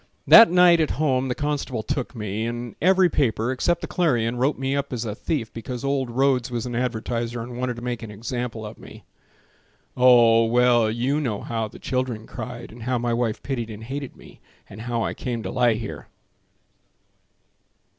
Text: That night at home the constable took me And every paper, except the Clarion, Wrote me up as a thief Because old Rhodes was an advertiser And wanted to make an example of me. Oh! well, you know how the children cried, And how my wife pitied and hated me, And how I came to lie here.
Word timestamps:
That 0.25 0.49
night 0.49 0.79
at 0.79 0.89
home 0.97 1.27
the 1.27 1.35
constable 1.35 1.83
took 1.83 2.15
me 2.15 2.47
And 2.47 2.75
every 2.81 3.07
paper, 3.07 3.51
except 3.51 3.81
the 3.81 3.87
Clarion, 3.87 4.35
Wrote 4.37 4.57
me 4.57 4.75
up 4.75 4.91
as 4.91 5.05
a 5.05 5.13
thief 5.13 5.53
Because 5.53 5.83
old 5.83 6.09
Rhodes 6.09 6.49
was 6.49 6.65
an 6.65 6.73
advertiser 6.73 7.39
And 7.39 7.55
wanted 7.59 7.75
to 7.75 7.83
make 7.83 8.01
an 8.01 8.09
example 8.09 8.65
of 8.65 8.79
me. 8.79 9.03
Oh! 9.95 10.45
well, 10.45 10.89
you 10.89 11.21
know 11.21 11.41
how 11.41 11.67
the 11.67 11.77
children 11.77 12.25
cried, 12.25 12.71
And 12.71 12.81
how 12.81 12.97
my 12.97 13.13
wife 13.13 13.43
pitied 13.43 13.69
and 13.69 13.83
hated 13.83 14.15
me, 14.17 14.39
And 14.67 14.81
how 14.81 15.03
I 15.03 15.13
came 15.13 15.43
to 15.43 15.51
lie 15.51 15.75
here. 15.75 16.07